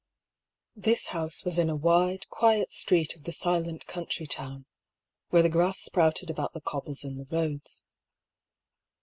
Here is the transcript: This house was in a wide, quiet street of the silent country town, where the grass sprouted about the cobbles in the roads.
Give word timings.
This 0.75 1.09
house 1.09 1.45
was 1.45 1.59
in 1.59 1.69
a 1.69 1.75
wide, 1.75 2.27
quiet 2.29 2.71
street 2.73 3.15
of 3.15 3.25
the 3.25 3.31
silent 3.31 3.85
country 3.85 4.25
town, 4.25 4.65
where 5.29 5.43
the 5.43 5.47
grass 5.47 5.77
sprouted 5.79 6.27
about 6.31 6.53
the 6.53 6.61
cobbles 6.61 7.03
in 7.03 7.17
the 7.17 7.25
roads. 7.29 7.83